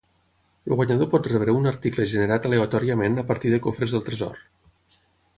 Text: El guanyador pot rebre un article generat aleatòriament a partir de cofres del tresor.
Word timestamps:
El 0.69 0.73
guanyador 0.77 1.09
pot 1.09 1.27
rebre 1.31 1.53
un 1.57 1.71
article 1.71 2.05
generat 2.13 2.47
aleatòriament 2.49 3.23
a 3.23 3.27
partir 3.33 3.51
de 3.55 3.59
cofres 3.67 3.93
del 3.97 4.03
tresor. 4.09 4.41